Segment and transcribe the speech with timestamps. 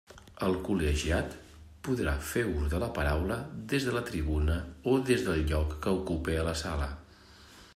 [0.45, 1.33] El col·legiat
[1.87, 3.37] podrà fer ús de la paraula
[3.73, 4.57] des de la tribuna
[4.93, 6.89] o des del lloc que ocupe a la sala.